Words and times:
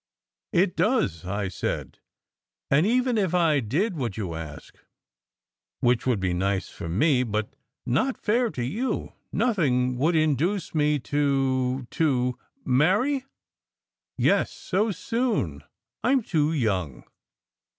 "It 0.51 0.75
does," 0.75 1.25
I 1.25 1.47
said. 1.47 1.99
"And 2.71 2.87
even 2.87 3.19
if 3.19 3.35
I 3.35 3.59
did 3.59 3.95
what 3.95 4.17
you 4.17 4.33
ask, 4.33 4.75
which 5.79 6.07
would 6.07 6.19
be 6.19 6.33
nice 6.33 6.69
for 6.69 6.89
me, 6.89 7.21
but 7.21 7.53
not 7.85 8.17
fair 8.17 8.49
to 8.49 8.63
you, 8.63 9.13
nothing 9.31 9.99
would 9.99 10.15
induce 10.15 10.73
me 10.73 10.97
to 11.01 11.83
to" 11.91 12.35
"Marry?" 12.81 13.25
"Yes, 14.17 14.51
so 14.51 14.89
soon. 14.89 15.63
I 16.03 16.13
m 16.13 16.23
too 16.23 16.51
young. 16.51 17.03